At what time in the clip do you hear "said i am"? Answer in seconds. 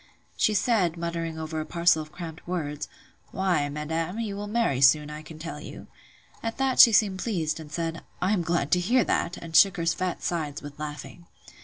7.71-8.41